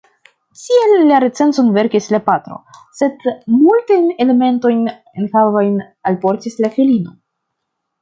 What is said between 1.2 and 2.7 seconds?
recenzon verkis la patro,